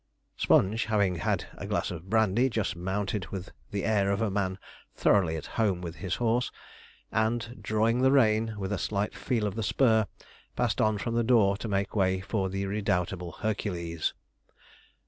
Sponge, 0.35 0.85
having 0.85 1.17
had 1.17 1.45
a 1.59 1.67
glass 1.67 1.91
of 1.91 2.09
brandy, 2.09 2.49
just 2.49 2.75
mounted 2.75 3.27
with 3.27 3.51
the 3.69 3.85
air 3.85 4.09
of 4.09 4.19
a 4.19 4.31
man 4.31 4.57
thoroughly 4.95 5.37
at 5.37 5.45
home 5.61 5.79
with 5.79 5.97
his 5.97 6.15
horse, 6.15 6.51
and 7.11 7.59
drawing 7.61 8.01
the 8.01 8.11
rein, 8.11 8.55
with 8.57 8.73
a 8.73 8.79
slight 8.79 9.13
feel 9.15 9.45
of 9.45 9.53
the 9.53 9.61
spur, 9.61 10.07
passed 10.55 10.81
on 10.81 10.97
from 10.97 11.13
the 11.13 11.23
door 11.23 11.55
to 11.57 11.67
make 11.67 11.95
way 11.95 12.19
for 12.19 12.49
the 12.49 12.65
redoubtable 12.65 13.31
Hercules. 13.31 14.15